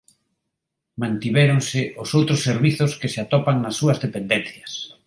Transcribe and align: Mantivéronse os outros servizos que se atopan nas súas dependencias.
Mantivéronse 1.01 1.81
os 2.01 2.09
outros 2.17 2.43
servizos 2.49 2.91
que 2.99 3.11
se 3.13 3.19
atopan 3.23 3.57
nas 3.59 3.75
súas 3.79 3.97
dependencias. 4.05 4.71